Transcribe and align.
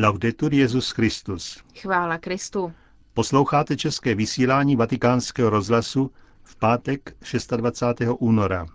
Laudetur 0.00 0.54
Jezus 0.54 0.90
Christus. 0.90 1.62
Chvála 1.80 2.18
Kristu. 2.18 2.72
Posloucháte 3.14 3.76
české 3.76 4.14
vysílání 4.14 4.76
Vatikánského 4.76 5.50
rozhlasu 5.50 6.10
v 6.42 6.56
pátek 6.56 7.16
26. 7.56 8.10
února. 8.18 8.66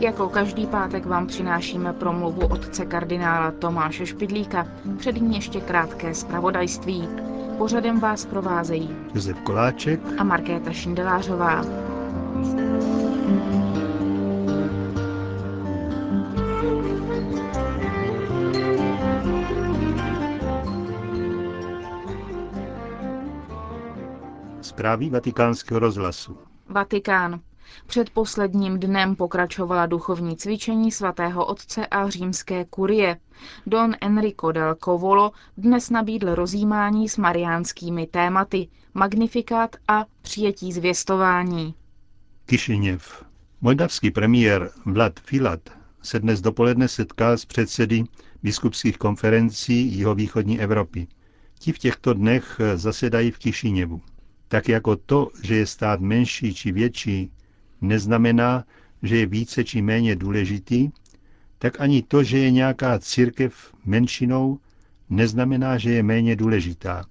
Jako 0.00 0.28
každý 0.28 0.66
pátek 0.66 1.06
vám 1.06 1.26
přinášíme 1.26 1.92
promluvu 1.92 2.46
otce 2.46 2.86
kardinála 2.86 3.50
Tomáše 3.50 4.06
Špidlíka, 4.06 4.66
před 4.98 5.16
ní 5.16 5.36
ještě 5.36 5.60
krátké 5.60 6.14
zpravodajství. 6.14 7.08
Pořadem 7.58 8.00
vás 8.00 8.26
provázejí 8.26 8.96
Josef 9.14 9.40
Koláček 9.40 10.00
a 10.18 10.24
Markéta 10.24 10.72
Šindelářová. 10.72 11.62
Zprávy 24.60 25.10
vatikánského 25.10 25.80
rozhlasu. 25.80 26.38
Vatikán. 26.68 27.40
Před 27.86 28.10
posledním 28.10 28.80
dnem 28.80 29.16
pokračovala 29.16 29.86
duchovní 29.86 30.36
cvičení 30.36 30.92
svatého 30.92 31.46
otce 31.46 31.86
a 31.86 32.08
římské 32.08 32.64
kurie. 32.64 33.16
Don 33.66 33.94
Enrico 34.00 34.52
del 34.52 34.74
Covolo 34.74 35.32
dnes 35.56 35.90
nabídl 35.90 36.34
rozjímání 36.34 37.08
s 37.08 37.16
mariánskými 37.16 38.06
tématy, 38.06 38.68
magnifikát 38.94 39.76
a 39.88 40.04
přijetí 40.22 40.72
zvěstování. 40.72 41.74
Kišiněv. 42.46 43.24
Moldavský 43.60 44.10
premiér 44.10 44.70
Vlad 44.86 45.20
Filat 45.20 45.60
se 46.02 46.18
dnes 46.20 46.40
dopoledne 46.40 46.88
setkal 46.88 47.38
s 47.38 47.44
předsedy 47.44 48.04
biskupských 48.42 48.98
konferencí 48.98 49.92
jihovýchodní 49.96 50.60
Evropy. 50.60 51.06
Ti 51.58 51.72
v 51.72 51.78
těchto 51.78 52.14
dnech 52.14 52.60
zasedají 52.74 53.30
v 53.30 53.38
Kišiněvu. 53.38 54.00
Tak 54.48 54.68
jako 54.68 54.96
to, 54.96 55.28
že 55.42 55.56
je 55.56 55.66
stát 55.66 56.00
menší 56.00 56.54
či 56.54 56.72
větší, 56.72 57.30
neznamená, 57.80 58.64
že 59.02 59.16
je 59.16 59.26
více 59.26 59.64
či 59.64 59.82
méně 59.82 60.16
důležitý, 60.16 60.90
tak 61.58 61.80
ani 61.80 62.02
to, 62.02 62.22
že 62.22 62.38
je 62.38 62.50
nějaká 62.50 62.98
církev 62.98 63.74
menšinou, 63.84 64.58
neznamená, 65.10 65.78
že 65.78 65.90
je 65.90 66.02
méně 66.02 66.36
důležitá, 66.36 67.04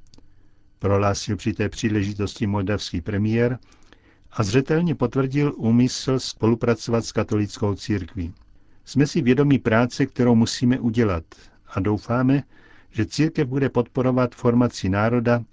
prohlásil 0.80 1.36
při 1.36 1.54
té 1.54 1.70
příležitosti 1.70 2.48
moldavský 2.48 3.02
premiér 3.02 3.60
a 4.32 4.44
zřetelně 4.44 4.96
potvrdil 4.96 5.54
úmysl 5.58 6.20
spolupracovat 6.20 7.06
s 7.06 7.12
katolickou 7.12 7.76
církví. 7.76 8.34
Jsme 8.86 9.08
si 9.08 9.22
vědomi 9.22 9.60
práce, 9.60 10.06
kterou 10.06 10.36
musíme 10.36 10.80
udělat 10.80 11.24
a 11.68 11.80
doufáme, 11.80 12.44
že 12.92 13.06
církev 13.06 13.48
bude 13.48 13.70
podporovat 13.70 14.36
formaci 14.36 14.90
národa 14.90 15.44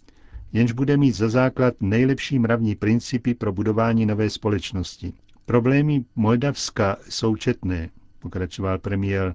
jenž 0.54 0.72
bude 0.72 0.96
mít 0.96 1.12
za 1.12 1.28
základ 1.28 1.74
nejlepší 1.80 2.38
mravní 2.38 2.74
principy 2.74 3.34
pro 3.34 3.52
budování 3.52 4.06
nové 4.06 4.30
společnosti. 4.30 5.12
Problémy 5.46 6.04
Moldavska 6.16 6.96
jsou 7.08 7.36
četné, 7.36 7.90
pokračoval 8.18 8.78
premiér, 8.78 9.34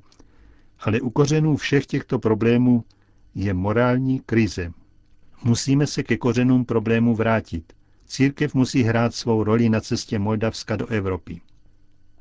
ale 0.80 1.02
u 1.02 1.10
kořenů 1.10 1.56
všech 1.58 1.86
těchto 1.86 2.20
problémů 2.20 2.84
je 3.36 3.54
morální 3.54 4.20
krize. 4.20 4.72
Musíme 5.44 5.88
se 5.88 6.04
ke 6.04 6.18
kořenům 6.18 6.66
problémů 6.66 7.16
vrátit. 7.16 7.74
Církev 8.06 8.54
musí 8.54 8.84
hrát 8.84 9.16
svou 9.16 9.44
roli 9.44 9.70
na 9.70 9.82
cestě 9.82 10.20
Moldavska 10.20 10.76
do 10.76 10.88
Evropy. 10.88 11.42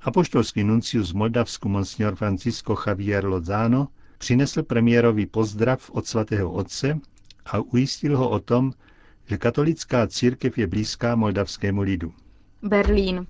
Apoštolský 0.00 0.64
nuncius 0.64 1.12
v 1.12 1.16
Moldavsku 1.16 1.68
Monsignor 1.68 2.14
Francisco 2.16 2.76
Javier 2.86 3.26
Lozano 3.26 3.88
přinesl 4.18 4.62
premiérovi 4.62 5.26
pozdrav 5.26 5.90
od 5.90 6.06
svatého 6.06 6.52
otce 6.52 6.98
a 7.46 7.58
ujistil 7.60 8.18
ho 8.18 8.30
o 8.30 8.38
tom, 8.40 8.72
že 9.28 9.38
katolická 9.38 10.06
církev 10.06 10.58
je 10.58 10.66
blízká 10.66 11.16
moldavskému 11.16 11.82
lidu. 11.82 12.12
Berlín. 12.62 13.26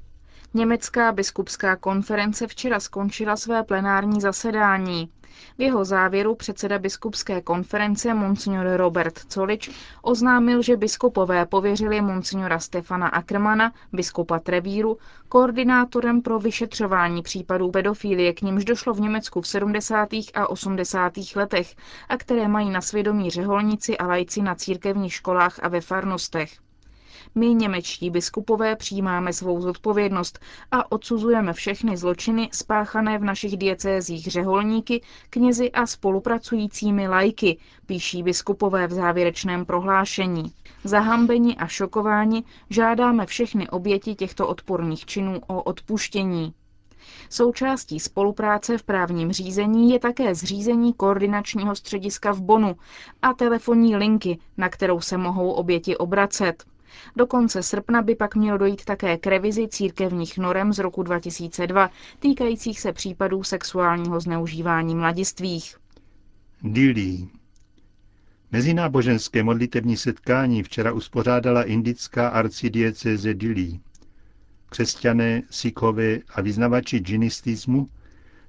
Německá 0.55 1.13
biskupská 1.13 1.77
konference 1.77 2.47
včera 2.47 2.81
skončila 2.81 3.37
své 3.37 3.63
plenární 3.63 4.21
zasedání. 4.21 5.11
V 5.59 5.63
jeho 5.63 5.85
závěru 5.85 6.35
předseda 6.35 6.79
biskupské 6.79 7.41
konference 7.41 8.15
Monsignor 8.15 8.67
Robert 8.77 9.19
Colič 9.19 9.71
oznámil, 10.03 10.63
že 10.63 10.77
biskupové 10.77 11.47
pověřili 11.47 12.01
Monsignora 12.01 12.59
Stefana 12.59 13.09
Ackermana, 13.09 13.73
biskupa 13.93 14.39
Trevíru, 14.39 14.99
koordinátorem 15.29 16.23
pro 16.23 16.39
vyšetřování 16.39 17.23
případů 17.23 17.71
pedofilie, 17.71 18.33
k 18.33 18.43
nímž 18.43 18.65
došlo 18.65 18.95
v 18.95 19.01
Německu 19.01 19.41
v 19.41 19.49
70. 19.49 20.09
a 20.35 20.51
80. 20.51 21.13
letech 21.37 21.75
a 22.09 22.17
které 22.17 22.49
mají 22.49 22.71
na 22.71 22.81
svědomí 22.81 23.31
řeholníci 23.31 23.99
a 23.99 24.07
lajci 24.07 24.43
na 24.43 24.55
církevních 24.55 25.15
školách 25.15 25.59
a 25.63 25.69
ve 25.69 25.81
farnostech. 25.81 26.68
My, 27.35 27.47
němečtí 27.55 28.11
biskupové, 28.11 28.77
přijímáme 28.77 29.33
svou 29.33 29.61
zodpovědnost 29.61 30.39
a 30.71 30.93
odsuzujeme 30.93 31.53
všechny 31.53 31.97
zločiny 31.97 32.49
spáchané 32.53 33.19
v 33.19 33.25
našich 33.25 33.57
diecézích 33.57 34.27
řeholníky, 34.27 35.03
knězi 35.31 35.71
a 35.71 35.87
spolupracujícími 35.87 37.09
lajky, 37.09 37.59
píší 37.87 38.23
biskupové 38.23 38.87
v 38.87 38.93
závěrečném 38.93 39.65
prohlášení. 39.67 40.53
Zahambeni 40.85 41.57
a 41.57 41.67
šokováni 41.67 42.45
žádáme 42.71 43.27
všechny 43.27 43.69
oběti 43.69 44.15
těchto 44.15 44.49
odporných 44.49 45.07
činů 45.07 45.41
o 45.47 45.63
odpuštění. 45.63 46.55
Součástí 47.31 48.01
spolupráce 48.01 48.79
v 48.79 48.83
právním 48.83 49.33
řízení 49.33 49.91
je 49.91 49.99
také 49.99 50.35
zřízení 50.35 50.93
koordinačního 50.93 51.77
střediska 51.77 52.33
v 52.33 52.41
Bonu 52.41 52.77
a 53.23 53.33
telefonní 53.33 53.97
linky, 53.97 54.39
na 54.57 54.69
kterou 54.69 55.01
se 55.01 55.17
mohou 55.19 55.51
oběti 55.51 55.97
obracet. 55.97 56.65
Do 57.17 57.27
konce 57.27 57.63
srpna 57.63 58.03
by 58.03 58.15
pak 58.15 58.37
mělo 58.37 58.59
dojít 58.59 58.85
také 58.85 59.17
k 59.19 59.27
revizi 59.27 59.69
církevních 59.69 60.39
norem 60.39 60.73
z 60.73 60.79
roku 60.79 61.03
2002 61.03 61.91
týkajících 62.19 62.81
se 62.81 62.93
případů 62.93 63.43
sexuálního 63.43 64.21
zneužívání 64.21 64.95
mladistvých. 64.95 65.77
Dili. 66.63 67.29
Mezináboženské 68.53 69.43
modlitevní 69.43 69.97
setkání 69.97 70.63
včera 70.63 70.93
uspořádala 70.93 71.63
indická 71.63 72.29
arcidieceze 72.29 73.35
Dili. 73.35 73.81
Křesťané, 74.69 75.43
sikhové 75.51 76.19
a 76.35 76.41
vyznavači 76.41 76.99
džinistismu 76.99 77.89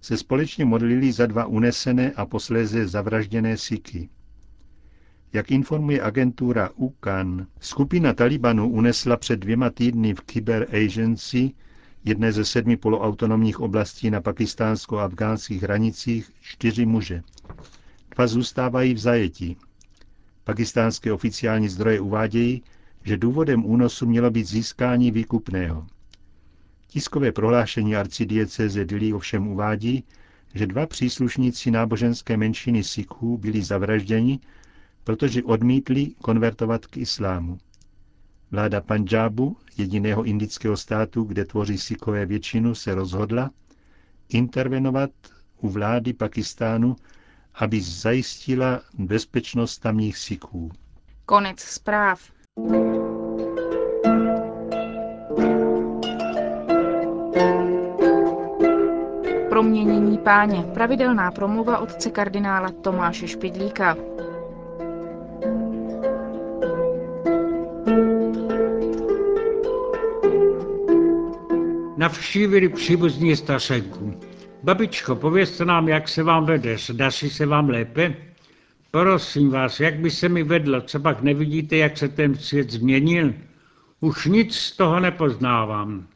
se 0.02 0.18
společně 0.18 0.66
modlili 0.66 1.12
za 1.12 1.26
dva 1.26 1.46
unesené 1.46 2.12
a 2.12 2.26
posléze 2.26 2.88
zavražděné 2.88 3.58
siky. 3.58 4.10
Jak 5.34 5.52
informuje 5.52 6.02
agentura 6.02 6.70
UKAN, 6.76 7.48
skupina 7.60 8.14
Talibanu 8.14 8.70
unesla 8.70 9.18
před 9.18 9.40
dvěma 9.40 9.70
týdny 9.70 10.14
v 10.14 10.22
Kyber 10.22 10.68
Agency, 10.76 11.52
jedné 12.06 12.32
ze 12.32 12.46
sedmi 12.46 12.78
poloautonomních 12.78 13.60
oblastí 13.60 14.10
na 14.10 14.22
pakistánsko-afgánských 14.22 15.64
hranicích, 15.64 16.32
čtyři 16.42 16.86
muže. 16.86 17.22
Dva 18.16 18.28
zůstávají 18.28 18.94
v 18.94 18.98
zajetí. 18.98 19.58
Pakistánské 20.44 21.14
oficiální 21.14 21.70
zdroje 21.70 22.00
uvádějí, 22.00 22.64
že 23.04 23.18
důvodem 23.18 23.66
únosu 23.66 24.06
mělo 24.06 24.32
být 24.32 24.48
získání 24.48 25.12
výkupného. 25.12 25.88
Tiskové 26.88 27.32
prohlášení 27.32 27.96
arcidieceze 27.96 28.86
Dili 28.86 29.14
ovšem 29.14 29.48
uvádí, 29.48 30.04
že 30.54 30.68
dva 30.68 30.86
příslušníci 30.88 31.72
náboženské 31.72 32.38
menšiny 32.38 32.84
Sikhů 32.84 33.38
byli 33.38 33.62
zavražděni 33.62 34.40
protože 35.10 35.44
odmítli 35.44 36.08
konvertovat 36.22 36.86
k 36.86 36.98
islámu. 36.98 37.58
Vláda 38.52 38.82
Panžábu, 38.82 39.58
jediného 39.78 40.24
indického 40.24 40.78
státu, 40.78 41.24
kde 41.24 41.46
tvoří 41.46 41.78
sikové 41.78 42.26
většinu, 42.26 42.76
se 42.76 42.96
rozhodla 42.96 43.50
intervenovat 44.30 45.10
u 45.62 45.70
vlády 45.70 46.14
Pakistánu, 46.14 46.96
aby 47.56 47.82
zajistila 47.82 48.82
bezpečnost 48.94 49.78
tamních 49.80 50.18
siků. 50.18 50.72
Konec 51.26 51.60
zpráv. 51.60 52.22
Proměnění 59.50 60.18
páně. 60.18 60.64
Pravidelná 60.74 61.32
promluva 61.32 61.78
otce 61.78 62.10
kardinála 62.10 62.72
Tomáše 62.72 63.28
Špidlíka. 63.28 63.98
Navštívili 72.00 72.70
příbuzní 72.70 73.36
Stašenku. 73.36 74.20
Babičko, 74.64 75.16
povězte 75.16 75.66
nám, 75.66 75.88
jak 75.88 76.08
se 76.08 76.24
vám 76.24 76.46
vede, 76.46 76.76
daří 76.94 77.30
se 77.30 77.46
vám 77.46 77.70
lépe? 77.70 78.16
Prosím 78.92 79.50
vás, 79.50 79.80
jak 79.80 80.00
by 80.00 80.12
se 80.12 80.30
mi 80.30 80.44
vedlo, 80.44 80.82
co 80.82 81.00
pak 81.00 81.22
nevidíte, 81.22 81.78
jak 81.78 81.98
se 81.98 82.08
ten 82.08 82.36
svět 82.36 82.72
změnil? 82.72 83.34
Už 84.00 84.26
nic 84.26 84.56
z 84.56 84.78
toho 84.78 85.00
nepoznávám. 85.00 86.08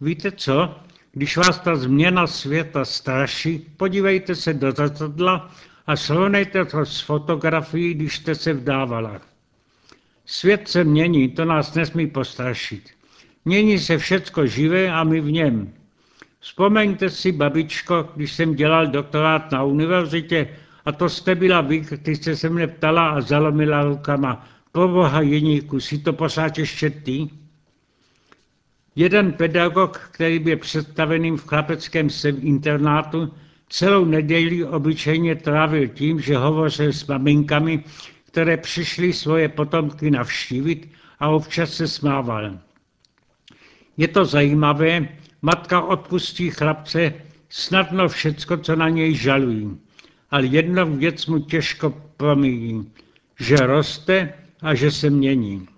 Víte 0.00 0.32
co? 0.32 0.76
Když 1.12 1.36
vás 1.36 1.60
ta 1.60 1.76
změna 1.76 2.26
světa 2.26 2.84
straší, 2.84 3.58
podívejte 3.76 4.34
se 4.34 4.54
do 4.54 4.72
zrcadla 4.72 5.50
a 5.86 5.96
srovnejte 5.96 6.64
to 6.64 6.86
s 6.86 7.00
fotografií, 7.00 7.94
když 7.94 8.16
jste 8.16 8.34
se 8.34 8.52
vdávala. 8.52 9.20
Svět 10.26 10.68
se 10.68 10.84
mění, 10.84 11.28
to 11.28 11.44
nás 11.44 11.74
nesmí 11.74 12.06
postrašit. 12.06 12.99
Mění 13.44 13.78
se 13.78 13.98
všecko 13.98 14.46
živé 14.46 14.92
a 14.92 15.04
my 15.04 15.20
v 15.20 15.32
něm. 15.32 15.72
Vzpomeňte 16.40 17.10
si, 17.10 17.32
babičko, 17.32 18.08
když 18.16 18.32
jsem 18.32 18.54
dělal 18.54 18.86
doktorát 18.86 19.52
na 19.52 19.64
univerzitě, 19.64 20.48
a 20.84 20.92
to 20.92 21.08
jste 21.08 21.34
byla 21.34 21.60
vy, 21.60 21.78
když 21.78 22.18
jste 22.18 22.36
se 22.36 22.48
mne 22.48 22.66
ptala 22.66 23.08
a 23.10 23.20
zalomila 23.20 23.84
rukama. 23.84 24.46
Proboha 24.72 25.20
jeníku, 25.20 25.80
si 25.80 25.98
to 25.98 26.12
posáč 26.12 26.58
ještě 26.58 26.90
ty? 26.90 27.28
Jeden 28.96 29.32
pedagog, 29.32 30.10
který 30.12 30.38
byl 30.38 30.56
představeným 30.56 31.36
v 31.36 31.46
chlapeckém 31.46 32.08
internátu, 32.40 33.32
celou 33.68 34.04
neděli 34.04 34.64
obyčejně 34.64 35.34
trávil 35.34 35.88
tím, 35.88 36.20
že 36.20 36.36
hovořil 36.36 36.92
s 36.92 37.06
maminkami, 37.06 37.84
které 38.26 38.56
přišly 38.56 39.12
svoje 39.12 39.48
potomky 39.48 40.10
navštívit 40.10 40.92
a 41.20 41.28
občas 41.28 41.74
se 41.74 41.88
smával. 41.88 42.58
Je 44.00 44.08
to 44.08 44.24
zajímavé, 44.24 45.08
matka 45.42 45.80
odpustí 45.80 46.50
chlapce 46.50 47.14
snadno 47.48 48.08
všecko, 48.08 48.56
co 48.56 48.76
na 48.76 48.88
něj 48.88 49.14
žalují, 49.14 49.78
ale 50.30 50.46
jedno 50.46 50.86
věc 50.86 51.26
mu 51.26 51.38
těžko 51.38 51.90
promíjí, 52.16 52.92
že 53.40 53.56
roste 53.56 54.32
a 54.62 54.74
že 54.74 54.90
se 54.90 55.10
mění. 55.10 55.68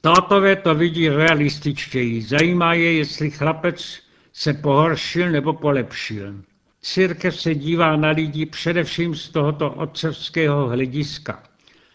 Tátové 0.00 0.56
to 0.56 0.74
vidí 0.74 1.08
realističtěji. 1.08 2.22
Zajímá 2.22 2.74
je, 2.74 2.92
jestli 2.92 3.30
chlapec 3.30 4.00
se 4.32 4.52
pohoršil 4.54 5.30
nebo 5.30 5.52
polepšil. 5.52 6.34
Církev 6.80 7.40
se 7.40 7.54
dívá 7.54 7.96
na 7.96 8.10
lidi 8.10 8.46
především 8.46 9.14
z 9.14 9.28
tohoto 9.28 9.70
otcovského 9.70 10.68
hlediska. 10.68 11.42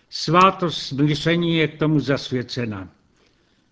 Svátost 0.09 0.81
smíření 0.81 1.57
je 1.57 1.67
k 1.67 1.77
tomu 1.77 1.99
zasvěcena. 1.99 2.89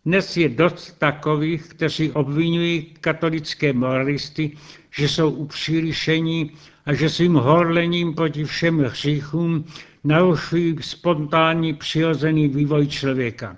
Dnes 0.07 0.37
je 0.37 0.49
dost 0.49 0.91
takových, 0.99 1.63
kteří 1.67 2.11
obvinují 2.11 2.81
katolické 3.01 3.73
moralisty, 3.73 4.57
že 4.91 5.09
jsou 5.09 5.29
upřílišení 5.29 6.51
a 6.85 6.93
že 6.93 7.09
svým 7.09 7.33
horlením 7.33 8.13
proti 8.13 8.43
všem 8.43 8.79
hříchům 8.79 9.65
narušují 10.03 10.75
spontánní 10.81 11.73
přirozený 11.73 12.47
vývoj 12.47 12.87
člověka. 12.87 13.57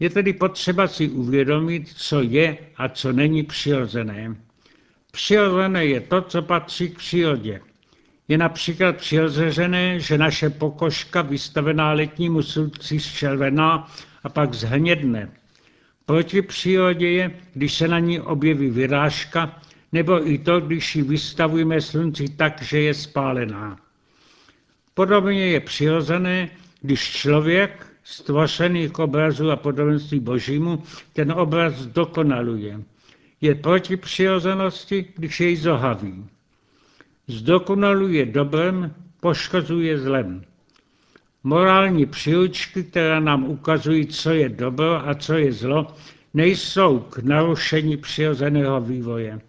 Je 0.00 0.10
tedy 0.10 0.32
potřeba 0.32 0.88
si 0.88 1.08
uvědomit, 1.08 1.88
co 1.88 2.22
je 2.22 2.58
a 2.76 2.88
co 2.88 3.12
není 3.12 3.42
přirozené. 3.42 4.36
Přirozené 5.12 5.86
je 5.86 6.00
to, 6.00 6.22
co 6.22 6.42
patří 6.42 6.88
k 6.88 6.96
přírodě. 6.96 7.60
Je 8.28 8.38
například 8.38 8.96
přirozené, 8.96 10.00
že 10.00 10.18
naše 10.18 10.50
pokožka 10.50 11.22
vystavená 11.22 11.92
letnímu 11.92 12.42
slunci 12.42 13.00
zčervená 13.00 13.90
a 14.24 14.28
pak 14.28 14.54
zhnědne. 14.54 15.30
Proti 16.06 16.42
přírodě 16.42 17.10
je, 17.10 17.30
když 17.54 17.74
se 17.74 17.88
na 17.88 17.98
ní 17.98 18.20
objeví 18.20 18.70
vyrážka, 18.70 19.60
nebo 19.92 20.30
i 20.30 20.38
to, 20.38 20.60
když 20.60 20.96
ji 20.96 21.02
vystavujeme 21.02 21.80
slunci 21.80 22.28
tak, 22.28 22.62
že 22.62 22.80
je 22.80 22.94
spálená. 22.94 23.80
Podobně 24.94 25.46
je 25.46 25.60
přirozené, 25.60 26.50
když 26.82 27.00
člověk, 27.00 27.86
stvořený 28.04 28.88
k 28.88 28.98
obrazu 28.98 29.50
a 29.50 29.56
podobenství 29.56 30.20
božímu, 30.20 30.82
ten 31.12 31.32
obraz 31.32 31.86
dokonaluje. 31.86 32.80
Je 33.40 33.54
proti 33.54 33.96
přirozenosti, 33.96 35.06
když 35.16 35.40
jej 35.40 35.56
zohaví. 35.56 36.26
Zdokonaluje 37.26 38.26
dobrem, 38.26 38.94
poškozuje 39.20 39.98
zlem. 39.98 40.44
Morální 41.44 42.06
příručky, 42.06 42.84
které 42.84 43.20
nám 43.20 43.44
ukazují, 43.44 44.06
co 44.06 44.30
je 44.30 44.48
dobro 44.48 45.08
a 45.08 45.14
co 45.14 45.34
je 45.34 45.52
zlo, 45.52 45.86
nejsou 46.34 46.98
k 46.98 47.18
narušení 47.18 47.96
přirozeného 47.96 48.80
vývoje, 48.80 49.40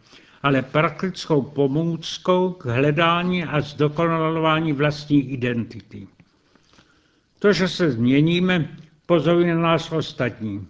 ale 0.44 0.62
praktickou 0.62 1.41
pomůckou 1.41 2.51
k 2.51 2.65
hledání 2.65 3.44
a 3.44 3.62
zdokonalování 3.62 4.74
vlastní 4.74 5.30
identity. 5.31 6.07
To, 7.39 7.53
že 7.53 7.68
se 7.68 7.92
změníme, 7.92 8.77
pozorují 9.06 9.47
na 9.47 9.56
nás 9.59 9.92
ostatní. 9.92 10.68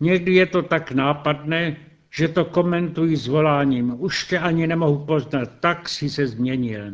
Někdy 0.00 0.34
je 0.34 0.46
to 0.46 0.62
tak 0.62 0.92
nápadné, 0.92 1.76
že 2.10 2.28
to 2.28 2.44
komentují 2.44 3.16
s 3.16 3.26
voláním. 3.28 3.94
Už 3.98 4.24
tě 4.24 4.38
ani 4.38 4.66
nemohu 4.66 5.04
poznat, 5.06 5.50
tak 5.60 5.88
si 5.88 6.10
se 6.10 6.26
změnil. 6.26 6.92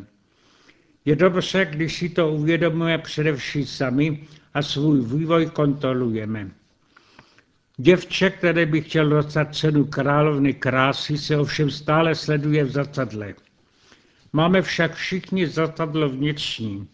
Je 1.05 1.17
dobře, 1.17 1.65
když 1.65 1.99
si 1.99 2.09
to 2.09 2.29
uvědomuje 2.29 2.99
především 2.99 3.67
sami 3.67 4.29
a 4.55 4.63
svůj 4.63 5.01
vývoj 5.01 5.47
kontrolujeme. 5.47 6.51
Děvče, 7.77 8.31
které 8.31 8.67
by 8.67 8.81
chtěl 8.83 9.09
dostat 9.09 9.57
cenu 9.57 9.85
královny 9.85 10.55
krásy, 10.55 11.19
se 11.19 11.37
ovšem 11.37 11.71
stále 11.71 12.15
sleduje 12.15 12.65
v 12.65 12.71
zrcadle. 12.71 13.35
Máme 14.33 14.63
však 14.63 14.95
všichni 14.95 15.47
zrcadlo 15.47 16.09
vnitřní. 16.09 16.89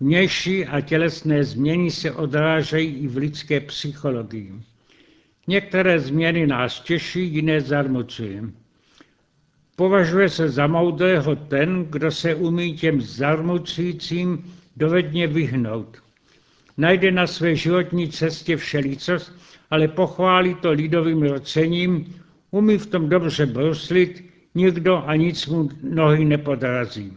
Vnější 0.00 0.66
a 0.66 0.80
tělesné 0.80 1.44
změny 1.44 1.90
se 1.90 2.12
odrážejí 2.12 2.96
i 2.96 3.08
v 3.08 3.16
lidské 3.16 3.60
psychologii. 3.60 4.52
Některé 5.46 6.00
změny 6.00 6.46
nás 6.46 6.80
těší, 6.80 7.34
jiné 7.34 7.60
zarmucují. 7.60 8.40
Považuje 9.76 10.28
se 10.28 10.48
za 10.48 10.66
moudrého 10.66 11.36
ten, 11.36 11.84
kdo 11.84 12.10
se 12.10 12.34
umí 12.34 12.76
těm 12.76 13.00
zarmucujícím 13.00 14.54
dovedně 14.76 15.26
vyhnout. 15.26 15.96
Najde 16.76 17.10
na 17.10 17.26
své 17.26 17.56
životní 17.56 18.08
cestě 18.08 18.56
všelicost, 18.56 19.32
ale 19.70 19.88
pochválí 19.88 20.54
to 20.54 20.70
lidovým 20.70 21.22
rocením, 21.22 22.14
umí 22.50 22.78
v 22.78 22.86
tom 22.86 23.08
dobře 23.08 23.46
bruslit, 23.46 24.24
nikdo 24.54 25.02
a 25.06 25.16
nic 25.16 25.46
mu 25.46 25.68
nohy 25.82 26.24
nepodrazí. 26.24 27.12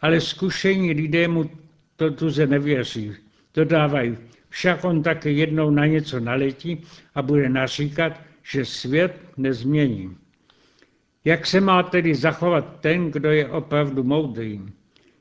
Ale 0.00 0.20
zkušení 0.20 0.92
lidé 0.92 1.28
mu 1.28 1.50
to 1.96 2.10
tuze 2.10 2.46
nevěří. 2.46 3.12
Dodávají, 3.54 4.16
však 4.48 4.84
on 4.84 5.02
také 5.02 5.30
jednou 5.30 5.70
na 5.70 5.86
něco 5.86 6.20
naletí 6.20 6.80
a 7.14 7.22
bude 7.22 7.48
naříkat, 7.48 8.20
že 8.42 8.64
svět 8.64 9.16
nezmění. 9.36 10.16
Jak 11.24 11.46
se 11.46 11.60
má 11.60 11.82
tedy 11.82 12.14
zachovat 12.14 12.80
ten, 12.80 13.10
kdo 13.10 13.30
je 13.30 13.48
opravdu 13.48 14.04
moudrý? 14.04 14.60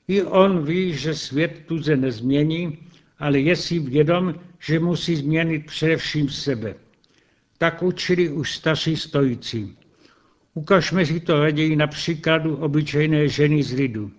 I 0.08 0.24
on 0.24 0.66
ví, 0.66 0.94
že 0.94 1.14
svět 1.14 1.64
tuze 1.66 1.98
nezmění, 1.98 2.78
ale 3.20 3.40
je 3.40 3.56
si 3.56 3.80
vědom, 3.80 4.36
že 4.60 4.80
musí 4.80 5.16
změnit 5.16 5.66
především 5.66 6.30
sebe. 6.30 6.76
Tak 7.58 7.84
učili 7.84 8.30
už 8.30 8.56
staří 8.56 8.98
stojící. 8.98 9.78
Ukažme 10.54 11.06
si 11.06 11.20
to 11.20 11.40
raději 11.40 11.76
na 11.76 11.88
příkladu 11.88 12.56
obyčejné 12.56 13.28
ženy 13.28 13.64
z 13.64 13.72
lidu. 13.74 14.12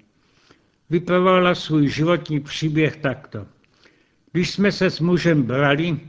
Vypravovala 0.90 1.54
svůj 1.54 1.88
životní 1.88 2.40
příběh 2.40 2.96
takto. 2.96 3.46
Když 4.32 4.50
jsme 4.50 4.72
se 4.72 4.90
s 4.90 5.00
mužem 5.00 5.42
brali, 5.42 6.00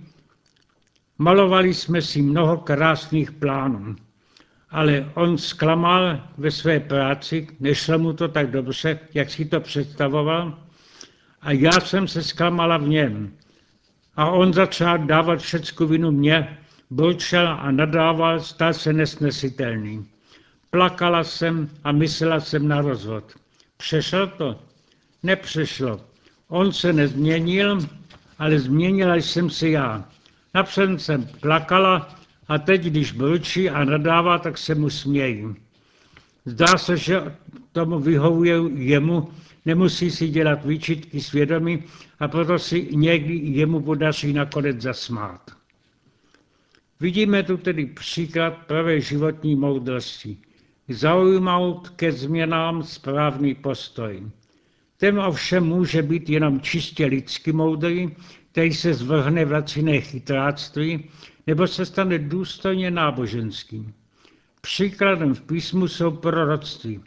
malovali 1.17 1.73
jsme 1.73 2.01
si 2.01 2.21
mnoho 2.21 2.57
krásných 2.57 3.31
plánů, 3.31 3.95
ale 4.71 5.11
on 5.13 5.37
zklamal 5.37 6.19
ve 6.37 6.51
své 6.51 6.79
práci, 6.79 7.47
nešlo 7.59 7.99
mu 7.99 8.13
to 8.13 8.27
tak 8.27 8.51
dobře, 8.51 8.99
jak 9.13 9.29
si 9.29 9.45
to 9.45 9.59
představoval, 9.59 10.59
a 11.41 11.51
já 11.51 11.71
jsem 11.71 12.07
se 12.07 12.23
zklamala 12.23 12.77
v 12.77 12.87
něm. 12.87 13.33
A 14.15 14.25
on 14.25 14.53
začal 14.53 14.97
dávat 14.97 15.39
všecku 15.39 15.85
vinu 15.85 16.11
mě, 16.11 16.57
brčel 16.89 17.47
a 17.47 17.71
nadával, 17.71 18.39
stal 18.39 18.73
se 18.73 18.93
nesnesitelný. 18.93 20.05
Plakala 20.69 21.23
jsem 21.23 21.69
a 21.83 21.91
myslela 21.91 22.39
jsem 22.39 22.67
na 22.67 22.81
rozvod. 22.81 23.23
Přešel 23.77 24.27
to? 24.27 24.59
Nepřešlo. 25.23 26.01
On 26.47 26.73
se 26.73 26.93
nezměnil, 26.93 27.79
ale 28.39 28.59
změnila 28.59 29.15
jsem 29.15 29.49
se 29.49 29.69
já. 29.69 30.05
Napřed 30.53 31.01
jsem 31.01 31.25
plakala 31.41 32.20
a 32.51 32.57
teď, 32.57 32.81
když 32.83 33.11
brčí 33.11 33.69
a 33.69 33.83
nadává, 33.83 34.39
tak 34.39 34.57
se 34.57 34.75
mu 34.75 34.89
smějí. 34.89 35.55
Zdá 36.45 36.77
se, 36.77 36.97
že 36.97 37.35
tomu 37.71 37.99
vyhovuje 37.99 38.55
jemu, 38.75 39.29
nemusí 39.65 40.11
si 40.11 40.27
dělat 40.27 40.65
výčitky 40.65 41.21
svědomí 41.21 41.83
a 42.19 42.27
proto 42.27 42.59
si 42.59 42.87
někdy 42.91 43.33
jemu 43.33 43.79
podaří 43.81 44.33
nakonec 44.33 44.81
zasmát. 44.81 45.41
Vidíme 46.99 47.43
tu 47.43 47.57
tedy 47.57 47.85
příklad 47.85 48.57
pravé 48.67 49.01
životní 49.01 49.55
moudrosti. 49.55 50.37
Zaujmout 50.89 51.89
ke 51.89 52.11
změnám 52.11 52.83
správný 52.83 53.55
postoj. 53.55 54.23
Ten 54.97 55.19
ovšem 55.19 55.63
může 55.63 56.01
být 56.01 56.29
jenom 56.29 56.61
čistě 56.61 57.05
lidsky 57.05 57.51
moudrý, 57.51 58.15
který 58.51 58.73
se 58.73 58.93
zvrhne 58.93 59.45
v 59.45 59.51
laciné 59.51 60.01
chytráctví, 60.01 61.09
nebo 61.47 61.67
se 61.67 61.85
stane 61.85 62.19
důstojně 62.19 62.91
náboženským. 62.91 63.93
Příkladem 64.61 65.35
v 65.35 65.41
písmu 65.41 65.87
jsou 65.87 66.11
proroctví. 66.11 66.99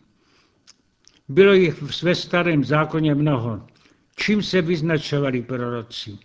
Bylo 1.29 1.53
jich 1.53 2.03
ve 2.03 2.15
starém 2.15 2.65
zákoně 2.65 3.15
mnoho. 3.15 3.67
Čím 4.17 4.43
se 4.43 4.63
vyznačovali 4.63 5.43
proroci? 5.43 6.19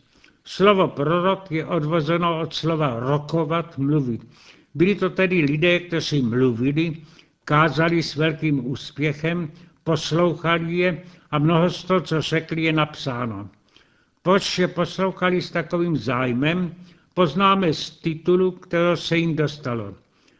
Slovo 0.45 0.87
prorok 0.87 1.51
je 1.51 1.65
odvozeno 1.65 2.41
od 2.41 2.53
slova 2.53 2.99
rokovat, 2.99 3.77
mluvit. 3.77 4.27
Byli 4.73 4.95
to 4.95 5.09
tedy 5.09 5.41
lidé, 5.41 5.79
kteří 5.79 6.21
mluvili, 6.21 6.97
kázali 7.45 8.03
s 8.03 8.15
velkým 8.15 8.71
úspěchem, 8.71 9.51
poslouchali 9.83 10.77
je 10.77 11.03
a 11.31 11.39
mnoho 11.39 11.69
z 11.69 11.83
toho, 11.83 12.01
co 12.01 12.21
řekli, 12.21 12.63
je 12.63 12.73
napsáno. 12.73 13.49
Proč 14.21 14.59
je 14.59 14.67
poslouchali 14.67 15.41
s 15.41 15.51
takovým 15.51 15.97
zájmem, 15.97 16.75
poznáme 17.19 17.73
z 17.73 17.89
titulu, 17.89 18.51
kterého 18.51 18.97
se 18.97 19.17
jim 19.17 19.35
dostalo. 19.35 19.95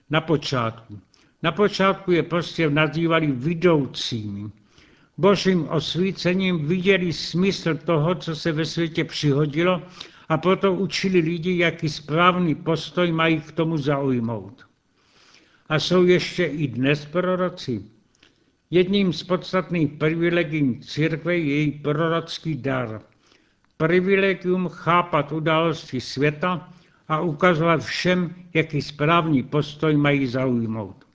Na 0.10 0.22
počátku. 0.22 1.00
Na 1.44 1.52
počátku 1.52 2.12
je 2.12 2.24
prostě 2.24 2.70
nazývali 2.70 3.28
vidoucími. 3.28 4.50
Božím 5.18 5.68
osvícením 5.68 6.68
viděli 6.68 7.14
smysl 7.14 7.76
toho, 7.76 8.16
co 8.16 8.36
se 8.36 8.52
ve 8.52 8.66
světě 8.66 9.04
přihodilo 9.04 9.82
a 10.30 10.38
proto 10.38 10.74
učili 10.74 11.20
lidi, 11.20 11.58
jaký 11.58 11.90
správný 11.90 12.56
postoj 12.56 13.12
mají 13.12 13.42
k 13.42 13.52
tomu 13.52 13.78
zaujmout. 13.78 14.66
A 15.70 15.80
jsou 15.80 16.04
ještě 16.04 16.46
i 16.46 16.68
dnes 16.68 17.06
proroci. 17.06 17.84
Jedním 18.72 19.14
z 19.14 19.24
podstatných 19.24 20.00
privilegií 20.00 20.80
církve 20.80 21.38
je 21.38 21.46
její 21.46 21.72
prorocký 21.72 22.56
dar. 22.56 23.02
Privilegium 23.80 24.70
chápat 24.70 25.32
události 25.32 26.02
světa 26.02 26.70
a 27.08 27.20
ukazovat 27.22 27.84
všem, 27.84 28.36
jaký 28.54 28.82
správný 28.82 29.44
postoj 29.44 29.98
mají 29.98 30.28
zaujmout. 30.28 31.06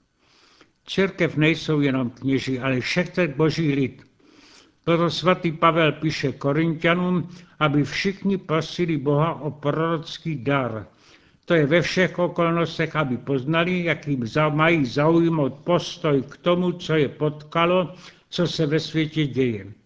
Církev 0.85 1.37
nejsou 1.37 1.81
jenom 1.81 2.09
kněži, 2.09 2.59
ale 2.59 2.79
všechny 2.79 3.27
boží 3.27 3.71
lid. 3.71 4.03
Proto 4.83 5.09
svatý 5.09 5.51
Pavel 5.51 5.91
píše 5.91 6.31
Korintianům, 6.31 7.29
aby 7.59 7.83
všichni 7.83 8.37
prosili 8.37 8.97
Boha 8.97 9.41
o 9.41 9.51
prorocký 9.51 10.43
dar. 10.43 10.87
To 11.45 11.53
je 11.53 11.65
ve 11.65 11.81
všech 11.81 12.19
okolnostech, 12.19 12.95
aby 12.95 13.17
poznali, 13.17 13.83
jakým 13.83 14.25
mají 14.49 14.85
zaujmout 14.85 15.53
postoj 15.53 16.21
k 16.21 16.37
tomu, 16.37 16.71
co 16.71 16.95
je 16.95 17.09
potkalo, 17.09 17.93
co 18.29 18.47
se 18.47 18.65
ve 18.65 18.79
světě 18.79 19.25
děje. 19.25 19.84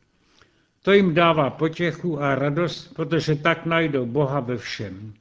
To 0.81 0.91
jim 0.93 1.13
dává 1.13 1.49
potěchu 1.49 2.21
a 2.21 2.35
radost, 2.35 2.93
protože 2.95 3.35
tak 3.35 3.65
najdou 3.65 4.05
Boha 4.05 4.39
ve 4.39 4.57
všem. 4.57 5.13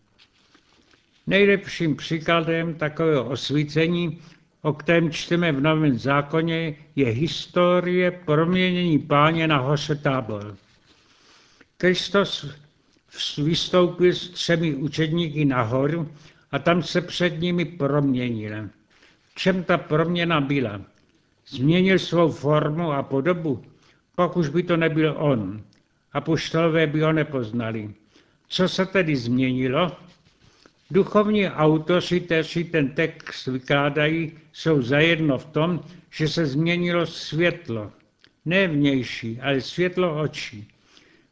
Nejlepším 1.26 1.96
příkladem 1.96 2.74
takového 2.74 3.24
osvícení, 3.24 4.18
o 4.62 4.72
kterém 4.72 5.10
čteme 5.10 5.52
v 5.52 5.60
Novém 5.60 5.98
zákoně, 5.98 6.74
je 6.96 7.06
historie 7.06 8.10
proměnění 8.10 8.98
páně 8.98 9.48
na 9.48 9.58
hoře 9.58 9.94
Tábor. 9.94 10.56
Kristus 11.76 12.46
vystoupil 13.38 14.12
s 14.12 14.28
třemi 14.28 14.74
učedníky 14.74 15.44
nahoru 15.44 16.08
a 16.52 16.58
tam 16.58 16.82
se 16.82 17.00
před 17.00 17.40
nimi 17.40 17.64
proměnil. 17.64 18.68
V 19.28 19.34
čem 19.34 19.64
ta 19.64 19.78
proměna 19.78 20.40
byla? 20.40 20.80
Změnil 21.48 21.98
svou 21.98 22.30
formu 22.30 22.92
a 22.92 23.02
podobu, 23.02 23.64
pak 24.18 24.36
už 24.36 24.48
by 24.48 24.62
to 24.62 24.76
nebyl 24.76 25.14
on. 25.18 25.62
A 26.12 26.20
poštolové 26.20 26.86
by 26.86 27.00
ho 27.00 27.12
nepoznali. 27.12 27.94
Co 28.48 28.68
se 28.68 28.86
tedy 28.86 29.16
změnilo? 29.16 29.92
Duchovní 30.90 31.46
autoři, 31.46 32.20
kteří 32.20 32.64
ten 32.64 32.88
text 32.88 33.46
vykládají, 33.46 34.32
jsou 34.52 34.82
zajedno 34.82 35.38
v 35.38 35.44
tom, 35.44 35.80
že 36.10 36.28
se 36.28 36.46
změnilo 36.46 37.06
světlo. 37.06 37.92
Ne 38.44 38.68
vnější, 38.68 39.38
ale 39.40 39.60
světlo 39.60 40.22
očí. 40.22 40.68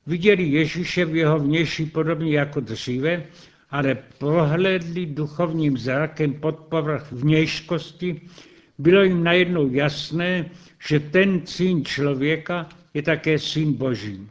Viděli 0.06 0.42
Ježíše 0.42 1.04
v 1.04 1.16
jeho 1.16 1.38
vnější 1.38 1.86
podobně 1.86 2.38
jako 2.38 2.60
dříve, 2.60 3.26
ale 3.70 3.98
prohlédli 4.18 5.06
duchovním 5.06 5.78
zrakem 5.78 6.34
pod 6.34 6.56
povrch 6.70 7.12
vnějškosti, 7.12 8.20
bylo 8.78 9.02
jim 9.02 9.24
najednou 9.24 9.70
jasné, 9.70 10.50
že 10.88 11.00
ten 11.00 11.46
syn 11.46 11.84
člověka 11.84 12.68
je 12.94 13.02
také 13.02 13.38
syn 13.38 13.72
boží. 13.72 14.28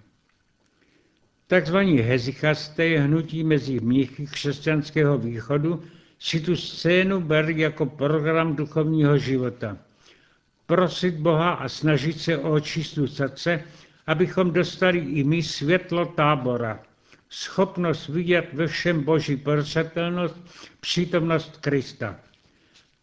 Takzvaní 1.47 1.99
hezichasté, 1.99 2.99
hnutí 2.99 3.43
mezi 3.43 3.79
mnichy 3.79 4.25
křesťanského 4.25 5.17
východu, 5.17 5.83
si 6.19 6.39
tu 6.39 6.55
scénu 6.55 7.21
berou 7.21 7.49
jako 7.49 7.85
program 7.85 8.55
duchovního 8.55 9.17
života. 9.17 9.77
Prosit 10.65 11.15
Boha 11.15 11.51
a 11.51 11.69
snažit 11.69 12.21
se 12.21 12.37
o 12.37 12.51
očistu 12.51 13.07
srdce, 13.07 13.63
abychom 14.07 14.51
dostali 14.51 14.99
i 14.99 15.23
my 15.23 15.43
světlo 15.43 16.05
tábora, 16.05 16.79
schopnost 17.29 18.07
vidět 18.07 18.49
ve 18.53 18.67
všem 18.67 19.03
boží 19.03 19.37
prozřetelnost, 19.37 20.35
přítomnost 20.79 21.57
Krista. 21.57 22.19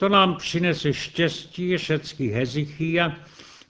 To 0.03 0.09
nám 0.09 0.37
přinese 0.37 0.93
štěstí 0.93 1.77
všecky 1.77 2.29
hezichia, 2.29 3.17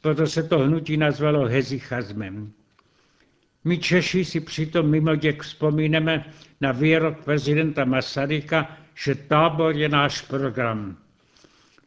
proto 0.00 0.26
se 0.26 0.42
to 0.42 0.58
hnutí 0.58 0.96
nazvalo 0.96 1.48
hezichazmem. 1.48 2.52
My 3.64 3.78
Češi 3.78 4.24
si 4.24 4.40
přitom 4.40 4.90
mimo 4.90 5.16
děk 5.16 5.42
vzpomínáme 5.42 6.24
na 6.60 6.72
výrok 6.72 7.24
prezidenta 7.24 7.84
Masaryka, 7.84 8.76
že 8.94 9.14
tábor 9.14 9.76
je 9.76 9.88
náš 9.88 10.20
program. 10.20 10.96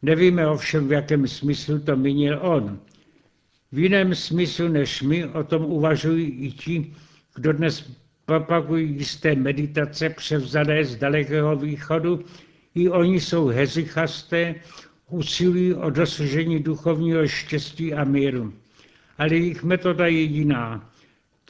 Nevíme 0.02 0.46
ovšem, 0.46 0.88
v 0.88 0.92
jakém 0.92 1.28
smyslu 1.28 1.78
to 1.78 1.96
mínil 1.96 2.38
on. 2.42 2.80
V 3.72 3.78
jiném 3.78 4.14
smyslu 4.14 4.68
než 4.68 5.02
my 5.02 5.26
o 5.26 5.44
tom 5.44 5.64
uvažují 5.64 6.26
i 6.26 6.50
ti, 6.50 6.94
kdo 7.34 7.52
dnes 7.52 7.90
propagují 8.24 8.94
jisté 8.98 9.34
meditace 9.34 10.10
převzané 10.10 10.84
z 10.84 10.96
dalekého 10.96 11.56
východu, 11.56 12.24
i 12.76 12.88
oni 12.88 13.20
jsou 13.20 13.46
hezichasté, 13.46 14.54
usilují 15.10 15.74
o 15.74 15.90
dosažení 15.90 16.62
duchovního 16.62 17.28
štěstí 17.28 17.94
a 17.94 18.04
míru. 18.04 18.52
Ale 19.18 19.28
jejich 19.28 19.62
metoda 19.62 20.06
je 20.06 20.20
jiná. 20.20 20.90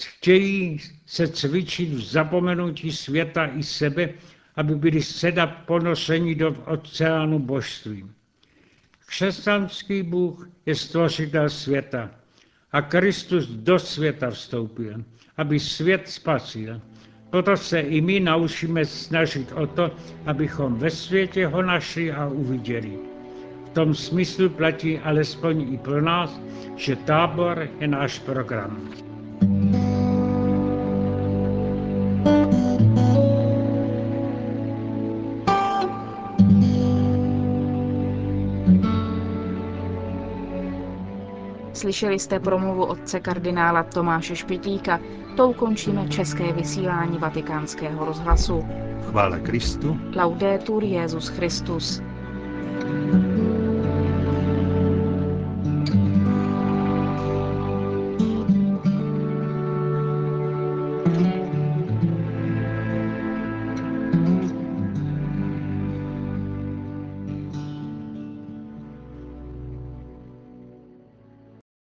Chtějí 0.01 0.81
se 1.07 1.29
cvičit 1.29 1.89
v 1.89 2.01
zapomenutí 2.01 2.93
světa 2.93 3.47
i 3.47 3.63
sebe, 3.63 4.09
aby 4.57 4.75
byli 4.75 5.03
seda 5.03 5.47
ponošeni 5.47 6.35
do 6.35 6.51
oceánu 6.67 7.39
božství. 7.39 8.07
Křesťanský 9.07 10.03
Bůh 10.03 10.49
je 10.67 10.75
stvořitel 10.75 11.51
světa 11.51 12.11
a 12.73 12.83
Kristus 12.83 13.47
do 13.47 13.79
světa 13.79 14.31
vstoupil, 14.31 15.05
aby 15.37 15.61
svět 15.61 16.09
spasil. 16.09 16.81
Proto 17.31 17.57
se 17.57 17.81
i 17.81 18.01
my 18.01 18.21
naučíme 18.21 18.85
snažit 18.85 19.53
o 19.53 19.67
to, 19.67 19.91
abychom 20.27 20.75
ve 20.75 20.91
světě 20.91 21.47
ho 21.47 21.63
našli 21.63 22.13
a 22.13 22.27
uviděli. 22.27 22.99
V 23.67 23.71
tom 23.71 23.95
smyslu 23.95 24.49
platí 24.49 24.99
alespoň 24.99 25.75
i 25.75 25.79
pro 25.79 26.03
nás, 26.03 26.41
že 26.77 26.97
tábor 26.97 27.69
je 27.81 27.89
náš 27.89 28.19
program. 28.19 28.91
Slyšeli 41.87 42.19
jste 42.19 42.41
promluvu 42.41 42.85
otce 42.85 43.21
kardinála 43.21 43.83
Tomáše 43.83 44.37
Špitlíka. 44.37 45.01
Tou 45.37 45.53
končíme 45.53 46.09
české 46.09 46.53
vysílání 46.53 47.19
vatikánského 47.19 48.05
rozhlasu. 48.05 48.65
Chvála 49.11 49.39
Kristu. 49.39 49.97
Laudetur 50.17 50.85
Jezus 50.85 51.29
Christus. 51.29 52.03
thank 52.81 53.15
you 53.15 53.26